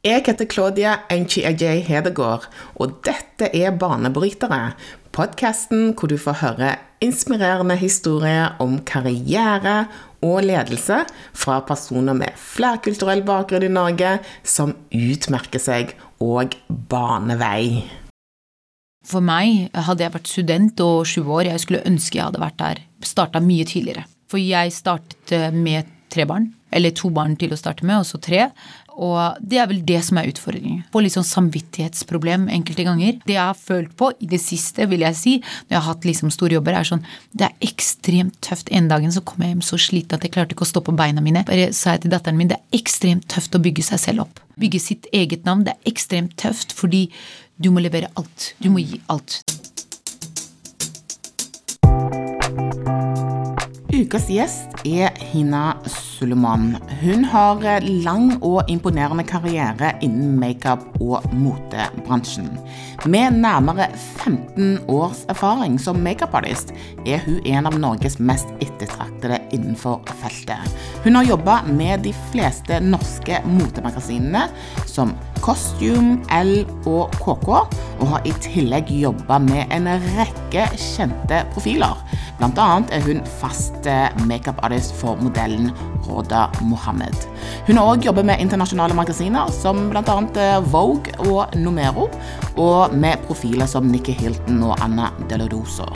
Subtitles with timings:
[0.00, 2.46] Jeg heter Claudia Nchi-Ajay Hedegaard,
[2.80, 4.70] og dette er Banebrytere.
[5.12, 6.70] Podkasten hvor du får høre
[7.04, 9.90] inspirerende historier om karriere
[10.24, 11.02] og ledelse
[11.36, 16.56] fra personer med flerkulturell bakgrunn i Norge som utmerker seg og
[16.88, 17.84] baner vei.
[19.04, 22.60] For meg, hadde jeg vært student og 20 år, jeg skulle ønske jeg hadde vært
[22.64, 24.08] der, starta mye tidligere.
[24.32, 26.54] For jeg startet med tre barn.
[26.70, 28.50] Eller to barn til å starte med, og så tre.
[29.00, 30.82] Og det er vel det som er utfordringen.
[30.92, 33.16] Få litt sånn samvittighetsproblem enkelte ganger.
[33.24, 36.08] Det jeg har følt på i det siste, vil jeg si, når jeg har hatt
[36.08, 38.68] liksom store jobber, er sånn Det er ekstremt tøft.
[38.76, 40.96] En dagen så kom jeg hjem så sliten at jeg klarte ikke å stå på
[40.98, 41.46] beina mine.
[41.48, 44.44] Bare sa jeg til datteren min det er ekstremt tøft å bygge seg selv opp.
[44.60, 45.64] Bygge sitt eget navn.
[45.64, 47.06] Det er ekstremt tøft fordi
[47.56, 48.52] du må levere alt.
[48.60, 49.40] Du må gi alt.
[53.90, 55.74] Ukas gjest er Hina
[56.20, 56.76] Suleman.
[57.00, 57.62] Hun har
[58.04, 62.50] lang og imponerende karriere innen makeup- og motebransjen.
[63.08, 66.74] Med nærmere 15 års erfaring som makeupartist
[67.08, 70.60] er hun en av Norges mest ettertraktede innenfor feltet.
[71.06, 74.50] Hun har jobba med de fleste norske motemagasinene,
[74.84, 77.48] som Costume, L og KK,
[78.00, 81.96] og har i tillegg jobba med en rekke kjente profiler.
[82.36, 83.88] Blant annet er hun fast
[84.28, 85.72] makeupartist for modellen
[86.10, 87.14] Roda Mohammed.
[87.68, 90.18] Hun har òg jobbet med internasjonale magasiner som bl.a.
[90.72, 92.08] Vogue og Numero,
[92.60, 95.88] og med profiler som Nikki Hilton og Anna Delodoso.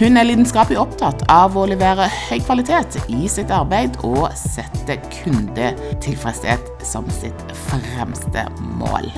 [0.00, 6.72] Hun er lidenskapelig opptatt av å levere høy kvalitet i sitt arbeid og sette kundetilfredshet
[6.88, 8.46] som sitt fremste
[8.80, 9.10] mål.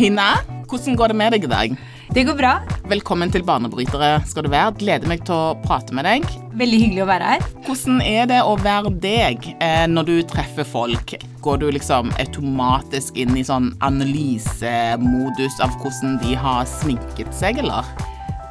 [0.00, 0.30] Hina,
[0.64, 1.80] hvordan går det med deg i dag?
[2.10, 2.56] Det går bra.
[2.90, 4.72] Velkommen til Banebrytere skal du være.
[4.80, 6.24] Gleder meg til å prate med deg.
[6.58, 7.44] Veldig hyggelig å være her.
[7.68, 11.14] Hvordan er det å være deg eh, når du treffer folk?
[11.46, 17.86] Går du liksom automatisk inn i sånn analysemodus av hvordan de har sminket seg, eller?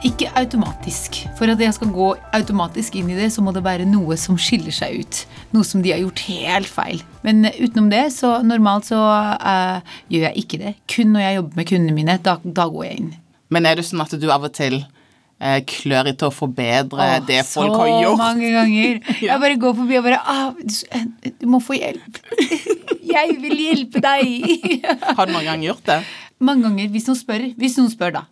[0.08, 1.26] Ikke automatisk.
[1.36, 4.40] For at jeg skal gå automatisk inn i det, så må det være noe som
[4.40, 5.24] skiller seg ut.
[5.52, 7.04] Noe som de har gjort helt feil.
[7.28, 10.78] Men utenom det, så normalt så uh, gjør jeg ikke det.
[10.88, 13.18] Kun når jeg jobber med kundene mine, da, da går jeg inn.
[13.54, 17.08] Men er det sånn at du av og til eh, klør i til å forbedre
[17.16, 18.20] Åh, det folk har gjort?
[18.20, 19.02] Så mange ganger.
[19.24, 19.32] ja.
[19.32, 22.22] Jeg bare går forbi og bare ah, du, du må få hjelp.
[23.16, 24.72] jeg vil hjelpe deg.
[25.18, 26.00] har du noen gang gjort det?
[26.40, 27.50] Mange ganger, hvis noen spør.
[27.60, 28.26] Hvis noen spør, da.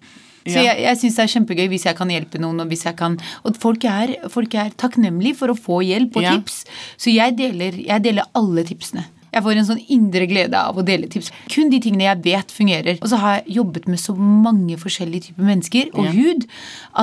[0.47, 2.61] Så jeg, jeg syns det er kjempegøy hvis jeg kan hjelpe noen.
[2.63, 6.23] Og hvis jeg kan, og folk er, folk er takknemlige for å få hjelp og
[6.23, 6.37] ja.
[6.37, 6.61] tips.
[6.95, 9.03] Så jeg deler, jeg deler alle tipsene.
[9.37, 11.31] Jeg får en sånn indre glede av å dele tips.
[11.53, 13.01] Kun de tingene jeg vet fungerer.
[13.01, 16.15] Og så har jeg jobbet med så mange forskjellige typer mennesker og ja.
[16.17, 16.47] hud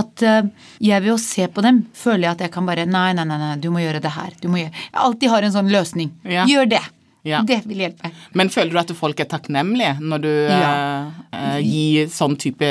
[0.00, 0.50] at uh,
[0.82, 3.38] jeg ved å se på dem føler jeg at jeg kan bare Nei, nei, nei,
[3.40, 4.34] nei du må gjøre det her.
[4.42, 4.74] Du må gjøre.
[4.90, 6.12] Jeg alltid har en sånn løsning.
[6.28, 6.44] Ja.
[6.50, 6.82] Gjør det.
[7.24, 7.40] Ja.
[7.46, 8.10] Det vil hjelpe.
[8.36, 10.72] Men føler du at folk er takknemlige når du ja.
[11.32, 12.68] eh, gir sånn type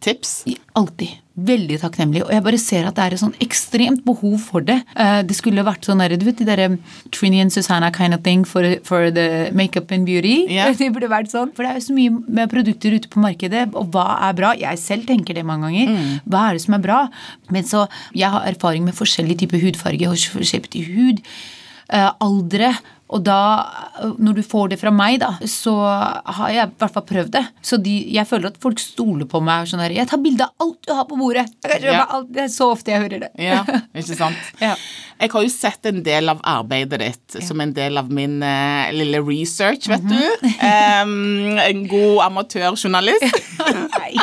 [0.00, 0.40] tips?
[0.78, 1.18] Alltid.
[1.40, 2.22] Veldig takknemlig.
[2.24, 4.78] Og jeg bare ser at det er et sånn ekstremt behov for det.
[4.92, 6.66] Uh, det skulle vært sånn der, du vet de derre
[7.14, 10.46] Trini and Susanna kind of thing for, for the makeup and beauty.
[10.50, 10.72] Yeah.
[10.80, 11.52] Det burde vært sånn.
[11.56, 14.52] For det er jo så mye med produkter ute på markedet, og hva er bra?
[14.58, 15.92] Jeg selv tenker det mange ganger.
[15.92, 16.10] Mm.
[16.32, 17.00] Hva er det som er bra?
[17.52, 21.24] Men så Jeg har erfaring med forskjellige typer hudfarge og forskjellig type hud.
[21.90, 22.74] Uh, aldre
[23.10, 23.38] og da,
[24.22, 27.42] når du får det fra meg, da, så har jeg i hvert fall prøvd det.
[27.66, 29.66] Så de, jeg føler at folk stoler på meg.
[29.66, 31.50] sånn her, 'Jeg tar bilde av alt du har på bordet.'
[31.82, 32.06] Ja.
[32.06, 33.30] Alt, det er så ofte jeg hører det.
[33.34, 33.64] Ja,
[33.94, 34.38] ikke sant?
[34.62, 34.76] ja.
[35.20, 37.42] Jeg har jo sett en del av arbeidet ditt ja.
[37.44, 40.38] som en del av min uh, lille research, vet mm -hmm.
[40.40, 40.48] du.
[40.70, 43.34] Um, en god amatørjournalist.
[43.98, 44.14] Nei.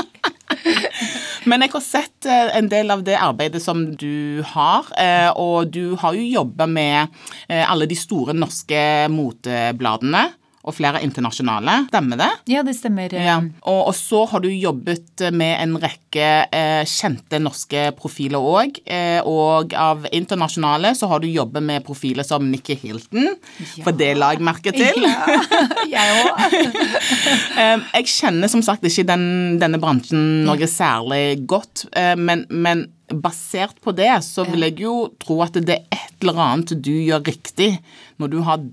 [1.47, 5.72] Men jeg har sett eh, en del av det arbeidet som du har, eh, og
[5.72, 7.13] du har jo jobba med
[7.47, 8.81] eh, alle de store norske
[9.13, 10.28] motebladene
[10.67, 11.85] og flere internasjonale.
[11.88, 12.29] Stemmer det?
[12.51, 13.13] Ja, det stemmer.
[13.16, 13.38] Ja.
[13.61, 18.81] Og, og, så har du jobbet med en rekke eh, kjente norske profiler òg.
[18.83, 23.85] Eh, og av internasjonale så har du jobbet med profiler som Nikki Hilton, ja.
[23.85, 25.08] for det la jeg merke til.
[25.08, 25.40] Ja,
[25.96, 26.59] jeg òg.
[27.64, 29.25] eh, jeg kjenner som sagt ikke den,
[29.61, 34.96] denne bransjen noe særlig godt, eh, men, men basert på det så vil jeg jo
[35.22, 37.78] tro at det er et eller annet du gjør riktig
[38.19, 38.64] når du har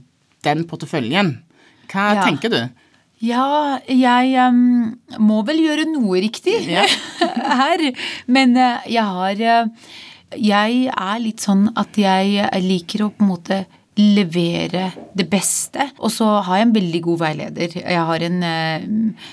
[0.45, 1.37] den porteføljen.
[1.91, 2.25] Hva ja.
[2.27, 2.61] tenker du?
[3.25, 6.85] Ja, jeg um, må vel gjøre noe riktig ja.
[7.63, 7.87] her.
[8.27, 9.95] Men uh, jeg har uh,
[10.35, 13.65] Jeg er litt sånn at jeg liker å på en måte
[13.95, 15.87] levere det beste.
[16.03, 17.77] Og så har jeg en veldig god veileder.
[17.79, 18.87] Jeg har en, eh,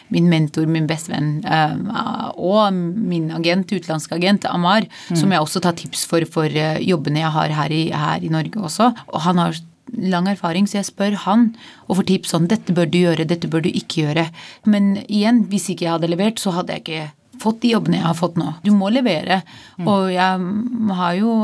[0.09, 5.15] min mentor, min bestevenn eh, og min agent, utenlandsk agent, Amar, mm.
[5.17, 8.29] som jeg også tar tips for for eh, jobbene jeg har her i, her i
[8.29, 8.93] Norge også.
[9.09, 9.57] Og han har
[9.97, 11.49] lang erfaring, så jeg spør han
[11.87, 14.29] og får tips sånn Dette bør du gjøre, dette bør du ikke gjøre.
[14.69, 17.09] Men igjen, hvis ikke jeg hadde levert, så hadde jeg ikke
[17.41, 18.53] fått de jobbene jeg har fått nå.
[18.65, 19.41] Du må levere.
[19.81, 19.89] Mm.
[19.89, 21.35] Og jeg har jo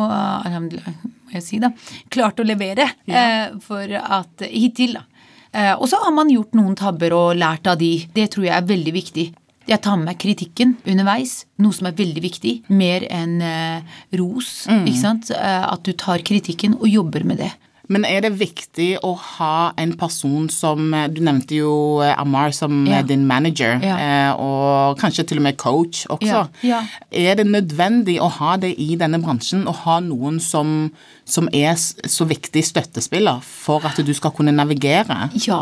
[1.28, 1.74] må jeg si, da,
[2.14, 3.20] klart å levere ja.
[3.20, 5.04] eh, for at hittil, da.
[5.52, 7.92] Eh, og så har man gjort noen tabber og lært av de.
[8.14, 9.28] Det tror jeg er veldig viktig.
[9.68, 12.54] Jeg tar med meg kritikken underveis, noe som er veldig viktig.
[12.72, 14.52] Mer enn eh, ros.
[14.72, 14.86] Mm.
[14.88, 15.32] ikke sant?
[15.36, 17.52] At du tar kritikken og jobber med det.
[17.92, 21.74] Men er det viktig å ha en person som Du nevnte jo
[22.04, 23.01] eh, Amar som ja.
[23.06, 23.98] din manager, ja.
[23.98, 26.45] Eh, og kanskje til og med coach også.
[26.68, 26.81] Ja.
[27.12, 30.89] Er det nødvendig å ha det i denne bransjen, å ha noen som,
[31.28, 35.30] som er så viktig støttespiller for at du skal kunne navigere?
[35.48, 35.62] Ja,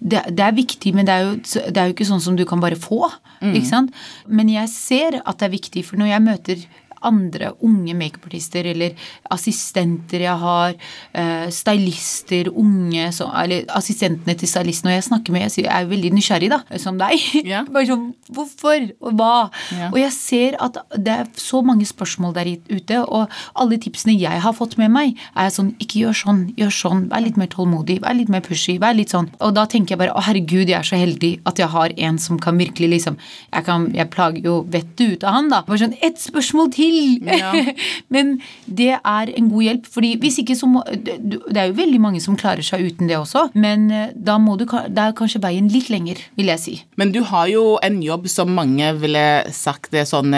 [0.00, 2.44] det, det er viktig, men det er, jo, det er, jo, ikke sånn som du
[2.48, 3.06] kan bare få.
[3.42, 3.56] Mm.
[3.58, 4.02] ikke sant?
[4.26, 6.66] Men jeg ser at det er viktig, for når jeg møter
[7.08, 8.96] andre unge makeupartister eller
[9.32, 10.76] assistenter jeg har,
[11.18, 16.12] uh, stylister, unge så, Eller assistentene til stylisten og jeg snakker med, jeg, er veldig
[16.16, 17.16] nysgjerrig, da, som deg.
[17.42, 17.66] Yeah.
[17.74, 18.88] Bare sånn Hvorfor?
[19.04, 19.48] Og hva?
[19.72, 19.92] Yeah.
[19.92, 24.42] Og jeg ser at det er så mange spørsmål der ute, og alle tipsene jeg
[24.44, 28.00] har fått med meg, er sånn Ikke gjør sånn, gjør sånn, vær litt mer tålmodig,
[28.04, 29.30] vær litt mer pushy, vær litt sånn.
[29.42, 32.20] Og da tenker jeg bare å herregud, jeg er så heldig at jeg har en
[32.22, 33.18] som kan virkelig liksom
[33.52, 35.62] Jeg, kan, jeg plager jo vettet ut av han, da.
[35.66, 36.91] Bare sånn Ett spørsmål til!
[36.92, 37.18] Til!
[37.26, 37.52] Ja.
[38.14, 38.36] Men
[38.66, 39.88] det er en god hjelp.
[39.92, 43.16] fordi hvis ikke så må Det er jo veldig mange som klarer seg uten det
[43.18, 46.74] også, men eh, da må du det er kanskje veien litt lenger, vil jeg si.
[47.00, 49.24] Men du har jo en jobb som mange ville
[49.54, 50.34] sagt det sånn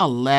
[0.00, 0.36] alle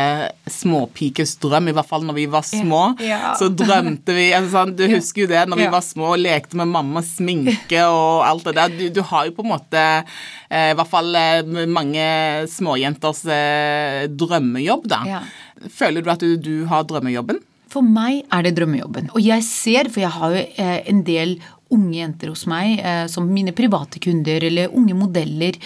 [0.50, 2.82] småpikers drøm, i hvert fall når vi var små.
[3.04, 3.34] Ja.
[3.40, 6.72] Så drømte vi altså, Du husker jo det når vi var små og lekte med
[6.72, 8.74] mamma, sminke og alt det der.
[8.80, 12.08] Du, du har jo på en måte eh, i hvert fall eh, mange
[12.52, 15.02] småjenters eh, drømmejobb, da.
[15.08, 15.24] Ja.
[15.70, 17.42] Føler du at du, du har drømmejobben?
[17.72, 19.14] For meg er det drømmejobben.
[19.16, 21.38] Og jeg ser, for jeg har jo eh, en del
[21.72, 25.58] unge jenter hos meg, eh, som mine private kunder eller unge modeller.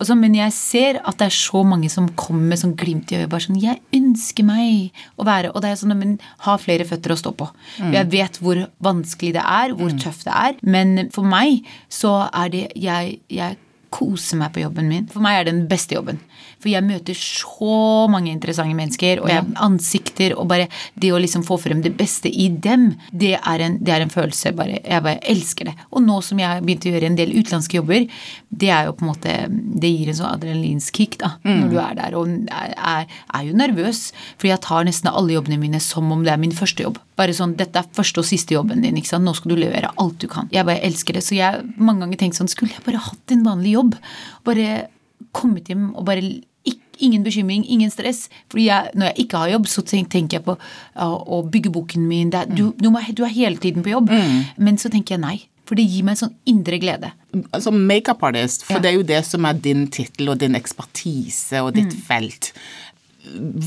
[0.00, 3.20] Så, men jeg ser at det er så mange som kommer med sånn glimt i
[3.20, 3.30] øyet.
[3.30, 7.12] bare sånn, 'Jeg ønsker meg å være' Og det er sånn, men ha flere føtter
[7.12, 7.50] å stå på.
[7.78, 7.92] Mm.
[7.92, 9.98] Jeg vet hvor vanskelig det er, hvor mm.
[9.98, 10.54] tøft det er.
[10.62, 13.56] Men for meg så er det jeg, jeg
[13.90, 15.08] koser meg på jobben min.
[15.10, 16.20] For meg er det den beste jobben.
[16.60, 20.68] For jeg møter så mange interessante mennesker, og jeg ansikter, og bare
[21.00, 24.12] det å liksom få frem det beste i dem, det er en, det er en
[24.12, 25.74] følelse bare, Jeg bare elsker det.
[25.90, 28.06] Og nå som jeg har begynt å gjøre en del utenlandske jobber,
[28.50, 31.56] det er jo på en måte Det gir en sånn adrenalinskick da, mm.
[31.62, 34.02] når du er der, og er, er, er jo nervøs.
[34.36, 37.00] For jeg tar nesten alle jobbene mine som om det er min første jobb.
[37.20, 38.96] Bare sånn, Dette er første og siste jobben din.
[39.00, 39.26] ikke sant?
[39.26, 40.48] Nå skal du levere alt du kan.
[40.52, 41.24] Jeg bare elsker det.
[41.26, 43.96] Så jeg mange ganger tenkt sånn Skulle jeg bare hatt en vanlig jobb?
[44.46, 44.70] Bare
[45.36, 46.24] kommet hjem og bare
[47.00, 48.28] Ingen bekymring, ingen stress.
[48.52, 50.56] Fordi jeg, når jeg ikke har jobb, så tenker jeg på
[50.96, 52.32] å bygge boken min.
[52.36, 54.12] Er, du, du, må, du, er hele tiden på jobb.
[54.12, 54.42] Mm.
[54.60, 55.36] Men så tenker jeg nei.
[55.68, 57.12] For det gir meg en sånn indre glede.
[57.62, 58.82] Som makeup-artist, for ja.
[58.82, 62.00] det er jo det som er din tittel og din ekspertise og ditt mm.
[62.08, 62.50] felt.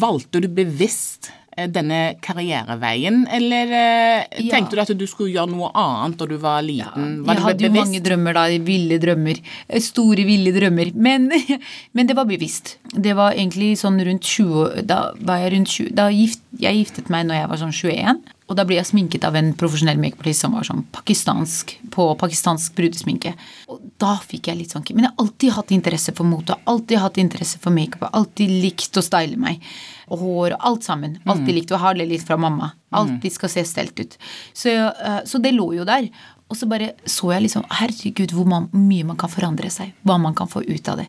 [0.04, 1.32] Valgte du bevisst
[1.74, 4.50] denne karriereveien, eller ja.
[4.52, 7.22] tenkte du at du skulle gjøre noe annet da du var liten?
[7.28, 9.42] Var jeg hadde jo mange drømmer da, ville drømmer.
[9.68, 10.94] Eh, store, ville drømmer.
[10.96, 11.30] Men,
[11.96, 12.78] men, det var bevisst.
[12.94, 17.10] Det var egentlig sånn rundt 20 Da var jeg rundt 20 Da gift, jeg giftet
[17.14, 18.24] meg når jeg var sånn 21.
[18.50, 22.76] Og da ble jeg sminket av en profesjonell makeupartist som var sånn pakistansk, på pakistansk
[22.78, 23.34] brudesminke.
[23.72, 27.00] Og da fikk jeg litt sånn Men jeg har alltid hatt interesse for mote, alltid
[27.00, 29.64] hatt interesse for makeup, alltid likt å style meg
[30.12, 31.18] og hår og alt sammen.
[31.24, 31.58] Alltid mm.
[31.58, 31.72] likt.
[31.72, 32.74] Og har det litt fra mamma.
[32.92, 33.36] Alltid mm.
[33.38, 34.18] skal se stelt ut.
[34.54, 36.10] Så, uh, så, det lå jo der.
[36.52, 39.96] Og så bare så jeg liksom Herregud, hvor man, mye man kan forandre seg.
[40.04, 41.08] Hva man kan få ut av det.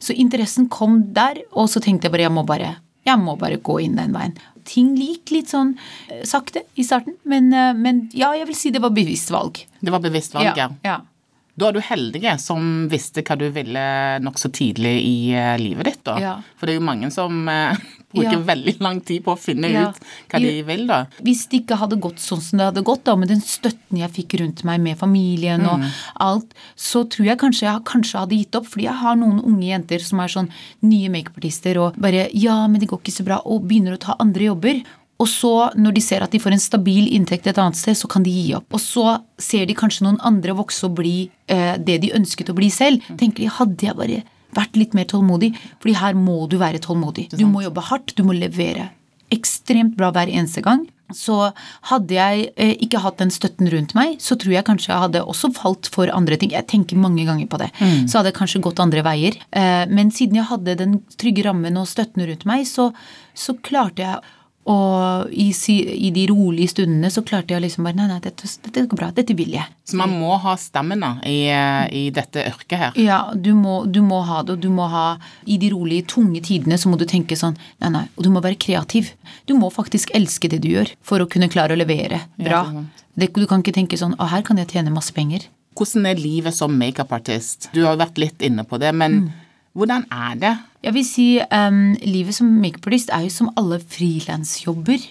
[0.00, 3.60] Så interessen kom der, og så tenkte jeg bare jeg må bare, jeg må bare
[3.64, 4.34] gå inn den veien.
[4.68, 8.74] Ting gikk litt sånn uh, sakte i starten, men, uh, men, ja, jeg vil si
[8.74, 9.62] det var bevisst valg.
[9.80, 10.68] Det var bevisst valg, ja.
[10.84, 11.00] ja.
[11.60, 13.86] Da er du heldig som visste hva du ville
[14.24, 15.16] nokså tidlig i
[15.60, 16.04] livet ditt.
[16.08, 16.18] da.
[16.20, 16.34] Ja.
[16.56, 17.44] For det er jo mange som
[18.10, 18.42] bruker ja.
[18.46, 19.88] veldig lang tid på å finne ja.
[19.90, 20.00] ut
[20.32, 21.00] hva de vil, da.
[21.22, 24.12] Hvis det ikke hadde gått sånn som det hadde gått, da, med den støtten jeg
[24.16, 25.88] fikk rundt meg med familien og mm.
[26.26, 28.70] alt, så tror jeg kanskje jeg kanskje hadde gitt opp.
[28.72, 30.50] Fordi jeg har noen unge jenter som er sånn
[30.86, 34.18] nye makeupartister og bare Ja, men det går ikke så bra, og begynner å ta
[34.22, 34.82] andre jobber.
[35.20, 38.08] Og så, når de ser at de får en stabil inntekt et annet sted, så
[38.10, 38.68] kan de gi opp.
[38.72, 41.16] Og så ser de kanskje noen andre vokse og bli
[41.52, 43.04] eh, det de ønsket å bli selv.
[43.08, 43.18] Mm.
[43.20, 44.22] Tenker de, hadde jeg bare
[44.56, 45.52] vært litt mer tålmodig.
[45.82, 47.28] fordi her må du være tålmodig.
[47.36, 48.90] Du må jobbe hardt, du må levere
[49.30, 50.88] ekstremt bra hver eneste gang.
[51.10, 51.50] så
[51.90, 55.22] hadde jeg eh, ikke hatt den støtten rundt meg, så tror jeg kanskje jeg hadde
[55.26, 56.52] også falt for andre ting.
[56.54, 57.66] Jeg tenker mange ganger på det.
[57.80, 58.04] Mm.
[58.06, 59.34] Så hadde jeg kanskje gått andre veier.
[59.50, 62.92] Eh, men siden jeg hadde den trygge rammen og støtten rundt meg, så,
[63.34, 64.22] så klarte jeg
[64.70, 68.84] og i, i, de rolige stundene så klarte jeg liksom bare Nei, nei, dette, dette
[68.90, 69.08] går bra.
[69.14, 69.66] Dette vil jeg.
[69.88, 71.40] Så man må ha stamina i,
[71.96, 73.00] i dette yrket her?
[73.00, 74.58] Ja, du må, du må, ha det.
[74.58, 75.04] Og du må ha
[75.50, 78.06] I de rolige, tunge tidene så må du tenke sånn Nei, nei.
[78.16, 79.12] Og du må være kreativ.
[79.50, 82.64] Du må faktisk elske det du gjør for å kunne klare å levere bra.
[83.18, 85.48] Det, du kan ikke tenke sånn Å, her kan jeg tjene masse penger.
[85.78, 87.70] Hvordan er livet som makeupartist?
[87.74, 89.30] Du har vært litt inne på det, men mm.
[89.72, 90.56] Hvordan er det?
[90.82, 95.04] Jeg vil si um, Livet som makeupartist er jo som alle frilansjobber.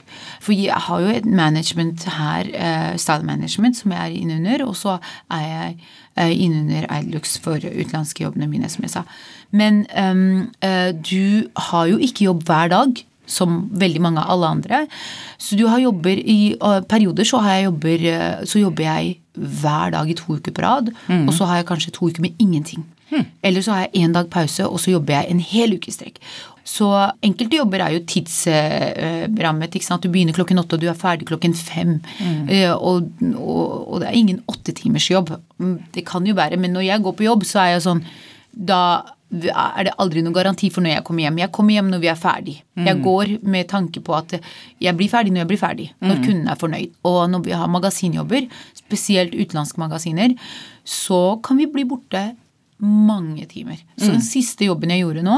[0.43, 4.65] For jeg har jo et management her, uh, style management, som jeg er innunder.
[4.65, 4.97] Og så
[5.31, 5.77] er jeg
[6.19, 9.05] uh, innunder Eilux for utenlandske jobbene mine, som jeg sa.
[9.51, 13.05] Men um, uh, du har jo ikke jobb hver dag.
[13.29, 14.77] Som veldig mange av alle andre.
[15.37, 16.55] Så du har jobber i
[16.89, 18.05] perioder så, jobber,
[18.41, 20.89] så jobber jeg hver dag i to uker på rad.
[21.05, 21.27] Mm.
[21.27, 22.81] Og så har jeg kanskje to uker med ingenting.
[23.09, 23.25] Hmm.
[23.41, 25.95] Eller så har jeg én dag pause, og så jobber jeg en hel uke i
[25.95, 26.21] strekk.
[26.69, 26.87] Så
[27.25, 29.75] enkelte jobber er jo tidsrammet.
[29.75, 30.03] ikke sant?
[30.03, 31.97] Du begynner klokken åtte, og du er ferdig klokken fem.
[32.19, 32.49] Mm.
[32.75, 35.33] Og, og, og, det er ingen åttetimersjobb.
[35.57, 38.03] Mm, det kan jo være, men når jeg går på jobb, så er jeg sånn
[38.49, 38.81] Da
[39.29, 41.41] er det aldri noen garanti for når jeg kommer hjem.
[41.43, 42.55] Jeg kommer hjem når vi er ferdig.
[42.73, 42.87] Mm.
[42.87, 44.33] Jeg går med tanke på at
[44.81, 45.87] jeg blir ferdig når jeg blir ferdig.
[46.01, 46.23] Når mm.
[46.25, 46.95] kunden er fornøyd.
[47.05, 48.47] Og når vi har magasinjobber,
[48.77, 50.33] spesielt utenlandske magasiner,
[50.81, 52.23] så kan vi bli borte
[52.79, 53.81] mange timer.
[53.97, 54.15] Så mm.
[54.17, 55.37] den siste jobben jeg gjorde nå,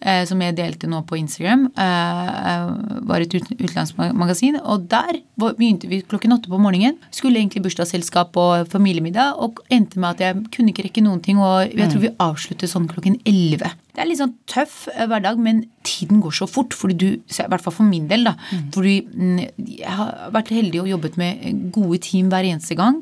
[0.00, 4.60] eh, som jeg delte nå på Instagram, eh, eh var et utenlandsmagasin.
[4.62, 6.98] Og der begynte vi klokken åtte på morgenen.
[7.10, 11.38] Skulle egentlig bursdagsselskap og familiemiddag, og endte med at jeg kunne ikke rekke noen ting.
[11.38, 12.06] Og jeg tror mm.
[12.06, 13.72] vi avsluttet sånn klokken elleve.
[13.94, 16.74] Det er litt sånn tøff eh, hverdag, men tiden går så fort.
[16.76, 18.36] fordi du, I hvert fall for min del, da.
[18.50, 18.66] Mm.
[18.74, 19.38] Fordi mm,
[19.80, 23.00] jeg har vært heldig og jobbet med gode team hver eneste gang.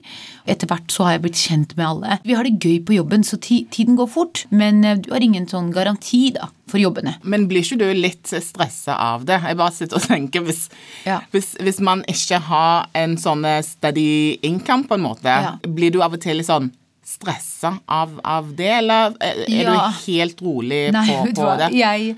[0.48, 2.20] Etter hvert så har jeg blitt kjent med alle.
[2.24, 4.46] Vi har det gøy på jobben, så tiden går fort.
[4.50, 7.18] Men eh, du har ingen sånn garanti, da, for jobbene.
[7.22, 9.40] Men blir ikke du litt stressa av det?
[9.44, 10.66] Jeg bare sitter og tenker hvis,
[11.08, 11.20] ja.
[11.34, 15.56] hvis, hvis man ikke har en sånn steady income, på en måte, ja.
[15.66, 16.70] blir du av og til litt sånn
[17.08, 19.74] stressa av, av, det, eller er ja.
[19.74, 21.72] du helt rolig Nei, på, på det?
[21.78, 22.14] Jeg,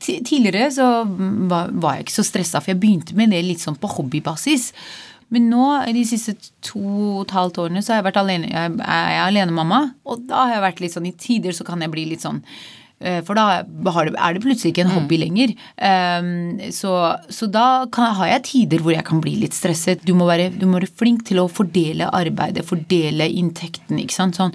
[0.00, 3.78] tidligere så var, var, jeg ikke så stressa, for jeg begynte med det litt sånn
[3.80, 4.72] på hobbybasis.
[5.32, 6.34] Men nå, de siste
[6.64, 9.84] to og et halvt årene, så har jeg vært alene, jeg er alenemamma.
[10.04, 12.42] Og da har jeg vært litt sånn I tider så kan jeg bli litt sånn
[12.42, 12.81] Eh,
[13.26, 14.96] for da er det plutselig ikke en mm.
[14.96, 15.54] hobby lenger.
[15.88, 16.94] Ehm, så,
[17.32, 20.04] så da kan, har jeg tider hvor jeg kan bli litt stresset.
[20.06, 24.00] Du må, være, du må være flink til å fordele arbeidet, fordele inntekten.
[24.02, 24.38] ikke sant?
[24.38, 24.54] Sånn.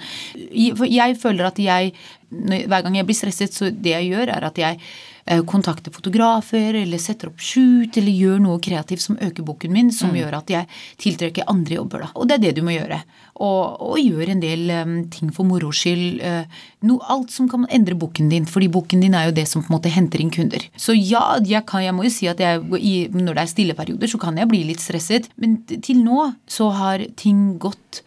[0.51, 1.93] Jeg føler at jeg
[2.27, 4.81] Hver gang jeg blir stresset, så det jeg gjør, er at jeg
[5.27, 9.89] Eh, kontakte fotografer eller setter opp shoot eller gjør noe kreativt som øker boken min,
[9.91, 10.19] som mm.
[10.21, 10.69] gjør at jeg
[11.03, 12.05] tiltrekker andre jobber.
[12.05, 12.07] Da.
[12.15, 13.01] Og det er det du må gjøre.
[13.43, 16.23] Og, og gjør en del um, ting for moro skyld.
[16.23, 19.65] Uh, no, alt som kan endre boken din, fordi boken din er jo det som
[19.65, 20.63] på en måte henter inn kunder.
[20.79, 24.13] Så ja, jeg, kan, jeg må jo si at jeg, i, når det er stilleperioder,
[24.13, 25.27] så kan jeg bli litt stresset.
[25.35, 28.05] Men til nå så har ting gått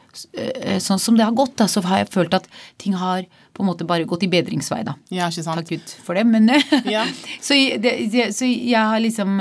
[0.82, 2.48] sånn som det har gått, da, så har jeg følt at
[2.82, 4.94] ting har på en måte bare gått i bedringsvei, da.
[5.12, 5.60] Ja, ikke sant.
[5.60, 6.24] Takk Gud for det.
[6.26, 6.48] Men
[6.88, 7.04] ja.
[7.46, 7.94] så, det,
[8.36, 9.40] så, jeg har liksom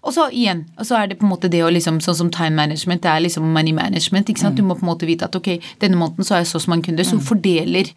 [0.00, 2.32] Og så igjen, og så er det på en måte det å liksom Sånn som
[2.34, 4.32] time management, det er liksom money management.
[4.32, 4.58] ikke sant?
[4.58, 4.64] Mm.
[4.64, 6.74] Du må på en måte vite at ok, denne måneden så har jeg så som
[6.74, 7.24] en kunde, så mm.
[7.28, 7.92] fordeler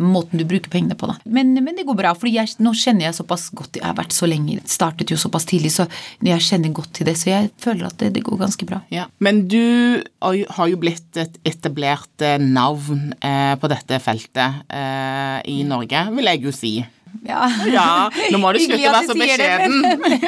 [0.00, 1.16] måten du bruker pengene på, da.
[1.24, 4.28] Men, men det går bra, for nå kjenner jeg såpass godt Jeg har vært så
[4.30, 5.86] lenge, startet jo såpass tidlig, så
[6.24, 7.16] jeg kjenner godt til det.
[7.20, 8.80] Så jeg føler at det, det går ganske bra.
[8.94, 9.06] Ja.
[9.24, 15.62] Men du har jo blitt et etablert eh, navn eh, på dette feltet eh, i
[15.68, 16.74] Norge, vil jeg jo si.
[17.22, 17.46] Ja.
[17.70, 18.10] ja.
[18.32, 19.76] Nå må du slutte å være så beskjeden.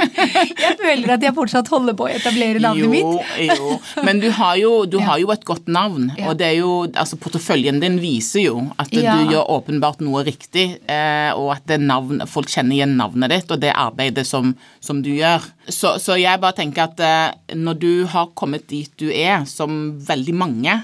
[0.64, 3.32] jeg føler at jeg fortsatt holder på å etablere navnet jo, mitt.
[3.48, 3.76] jo,
[4.06, 6.30] Men du har jo, du har jo et godt navn, ja.
[6.30, 9.16] og det er jo, altså porteføljen din viser jo at ja.
[9.16, 13.62] du gjør åpenbart noe riktig, eh, og at navn, folk kjenner igjen navnet ditt og
[13.62, 15.44] det arbeidet som, som du gjør.
[15.66, 19.96] Så, så, jeg bare tenker at eh, når du har kommet dit du er, som
[20.06, 20.78] veldig mange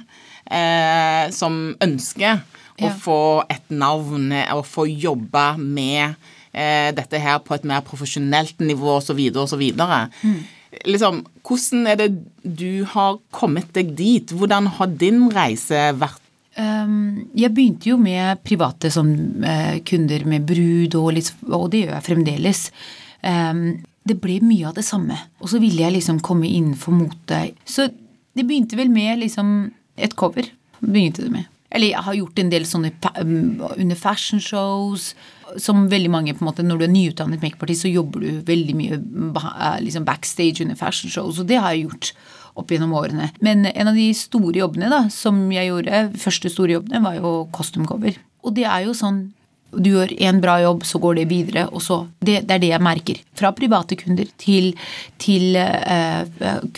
[0.51, 2.43] eh, som ønsker
[2.87, 3.23] å få
[3.53, 6.15] et navn og få jobbe med
[6.53, 9.21] eh, dette her på et mer profesjonelt nivå osv.
[9.45, 9.63] osv.
[9.77, 10.41] Mm.
[10.89, 12.11] Liksom, hvordan er det
[12.43, 14.33] du har kommet deg dit?
[14.33, 16.21] Hvordan har din reise vært?
[16.53, 19.09] Um, jeg begynte jo med private som
[19.41, 22.67] uh, kunder med brud, og, litt, og, det gjør jeg fremdeles.
[23.25, 23.63] Um,
[24.09, 25.17] det ble mye av det samme.
[25.41, 27.45] Og så ville jeg liksom komme innenfor mote.
[27.65, 27.89] Så
[28.37, 30.49] det begynte vel med liksom et cover.
[30.81, 31.52] begynte det med.
[31.73, 35.13] Eller jeg har gjort en del sånne um, under fashion shows.
[35.61, 38.77] Som veldig mange, på en måte, Når du er nyutdannet makeupartist, så jobber du veldig
[38.79, 42.13] mye eh, liksom backstage under fashion shows, og det har jeg gjort
[42.57, 43.31] opp gjennom årene.
[43.45, 47.35] Men en av de store jobbene da, som jeg gjorde, første store jobbene, var jo
[47.53, 48.17] costume cover.
[48.43, 49.27] Og det er jo sånn
[49.73, 51.67] du gjør en bra jobb, så går det videre.
[51.73, 53.21] og så, Det, det er det jeg merker.
[53.39, 54.73] Fra private kunder til,
[55.19, 56.25] til uh,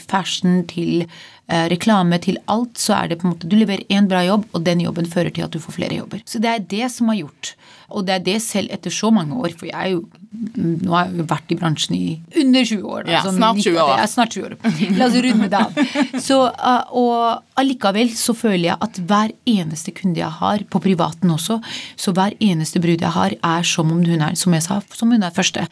[0.06, 4.08] fashion, til uh, reklame, til alt, så er det på en måte Du leverer én
[4.10, 6.22] bra jobb, og den jobben fører til at du får flere jobber.
[6.24, 7.54] Så det er det som har gjort.
[7.94, 11.08] Og det er det selv etter så mange år, for jeg er jo nå har
[11.08, 12.06] jeg jo vært i bransjen i
[12.42, 13.08] under 20 år.
[13.10, 13.92] Ja, sånn, snart 20 år.
[14.00, 14.56] Ja, snart 20 år.
[14.98, 15.78] La oss runde det av.
[16.24, 21.30] Så, uh, og allikevel så føler jeg at hver eneste kunde jeg har, på privaten
[21.34, 21.60] også,
[22.00, 25.12] så hver eneste brud jeg har, er som om hun er, som jeg sa, som
[25.14, 25.64] hun er første.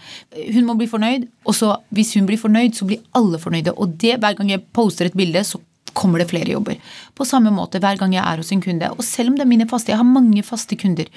[0.54, 3.76] Hun må bli fornøyd, og så hvis hun blir fornøyd, så blir alle fornøyde.
[3.76, 5.61] Og det hver gang jeg poster et bilde, så
[5.96, 6.78] kommer det flere jobber.
[7.16, 8.88] På samme måte hver gang jeg er hos en kunde.
[8.96, 11.08] Og selv om det er mine faste, jeg har mange faste kunder.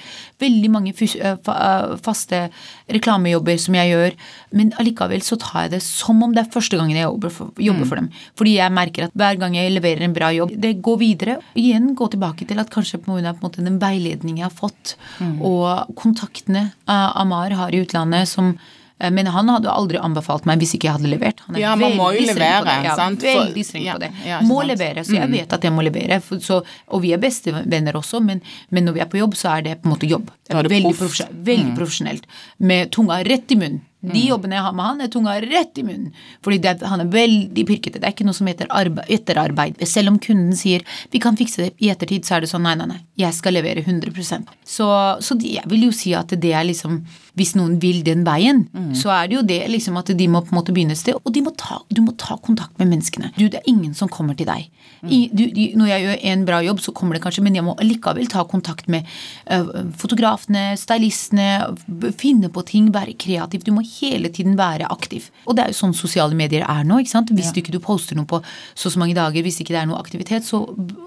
[0.42, 2.42] Veldig mange faste
[2.92, 4.16] reklamejobber som jeg gjør.
[4.56, 7.52] Men allikevel så tar jeg det som om det er første gangen jeg jobber for,
[7.60, 8.10] jobber for dem.
[8.38, 11.38] Fordi jeg merker at hver gang jeg leverer en bra jobb, det går videre.
[11.58, 15.38] Igjen gå tilbake til at kanskje på en måte den veiledningen jeg har fått, mm.
[15.44, 18.54] og kontaktene Amar har i utlandet som
[18.98, 21.42] men han hadde aldri anbefalt meg hvis ikke jeg hadde levert.
[21.46, 23.24] Han er ja, man må jo levere, ja, sant?
[23.24, 24.12] Veldig streng på det.
[24.24, 24.70] Ja, må sant?
[24.72, 25.04] levere.
[25.04, 25.34] Så jeg mm.
[25.36, 26.20] vet at jeg må levere.
[26.24, 29.66] Så, og vi er bestevenner også, men, men, når vi er på jobb, så er
[29.68, 30.30] det på en måte jobb.
[30.46, 31.76] Det er veldig, profesjonelt, veldig mm.
[31.76, 32.32] profesjonelt.
[32.72, 33.84] Med tunga rett i munnen.
[34.06, 34.28] De mm.
[34.28, 36.24] jobbene jeg har med han, er tunga rett i munnen.
[36.44, 38.00] Fordi det, han er veldig pirkete.
[38.00, 39.80] Det er ikke noe som heter arbeid, etterarbeid.
[39.88, 42.76] Selv om kunden sier 'vi kan fikse det i ettertid', så er det sånn nei,
[42.78, 43.00] nei, nei.
[43.18, 44.86] Jeg skal levere 100% Så,
[45.20, 47.02] så jeg vil jo si at det er liksom
[47.36, 48.92] Hvis noen vil den veien, mm.
[48.98, 51.18] så er det jo det liksom at de må på en måte begynne et sted.
[51.20, 53.32] Og må ta, du må ta kontakt med menneskene.
[53.36, 54.68] Du, det er ingen som kommer til deg.
[55.02, 55.10] Mm.
[55.12, 57.66] I, du, de, når jeg gjør en bra jobb, så kommer det kanskje, men jeg
[57.66, 59.06] må likevel ta kontakt med
[59.52, 61.48] uh, fotografene, stylistene,
[62.18, 63.66] finne på ting, være kreativ.
[63.66, 65.30] Du må hele tiden være aktiv.
[65.46, 67.00] Og det er jo sånn sosiale medier er nå.
[67.02, 67.34] ikke sant?
[67.36, 67.56] Hvis ja.
[67.56, 68.40] du ikke poster noe på
[68.74, 70.62] så så mange dager, hvis ikke det er noe aktivitet, så,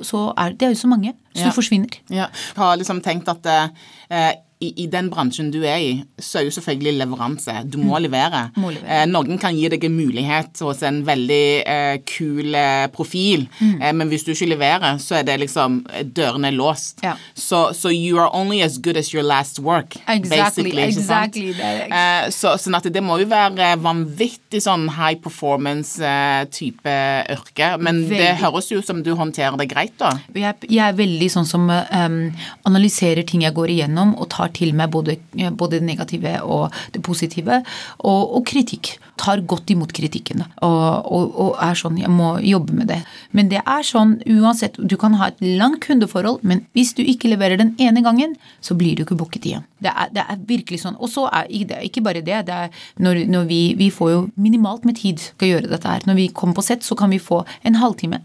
[0.05, 1.15] så er det er jo så mange.
[1.33, 1.49] Så ja.
[1.49, 1.99] du forsvinner.
[2.09, 2.29] Ja.
[2.29, 6.49] Jeg har liksom tenkt at eh, i, i, den bransjen du er i, så er
[6.49, 7.53] jo selvfølgelig leveranse.
[7.71, 8.01] Du må mm.
[8.03, 8.41] levere.
[8.59, 8.91] Må levere.
[8.91, 13.77] Eh, noen kan gi deg en mulighet hos en veldig eh, kul eh, profil, mm.
[13.79, 16.99] Eh, men hvis du ikke leverer, så er det liksom Dørene er låst.
[17.05, 17.13] Ja.
[17.31, 20.83] Så so, so, you are only as good as your last work, exactly, basically.
[20.89, 21.53] Exactly.
[21.55, 27.71] Eh, så, sånn at det må jo være vanvittig sånn high performance-type eh, yrke.
[27.79, 28.19] Men veldig.
[28.19, 30.17] det høres jo som du håndterer det greit, da.
[30.35, 32.21] Jeg, jeg er veldig sånn som um,
[32.67, 35.17] analyserer ting jeg går igjennom, og tar tar til meg både,
[35.57, 37.63] både det negative og det positive.
[37.99, 38.97] Og, og kritikk.
[39.19, 40.43] Tar godt imot kritikken.
[40.63, 43.01] Og, og, og, er sånn Jeg må jobbe med det.
[43.31, 47.29] Men det er sånn uansett Du kan ha et langt kundeforhold, men hvis du ikke
[47.29, 49.65] leverer den ene gangen, så blir du ikke booket igjen.
[49.79, 50.97] Det er, det er virkelig sånn.
[50.99, 52.45] Og så er det ikke bare det.
[52.47, 55.91] det er når, når vi, vi, får jo minimalt med tid til å gjøre dette
[55.91, 56.07] her.
[56.07, 58.21] Når vi kommer på sett, så kan vi få en halvtime.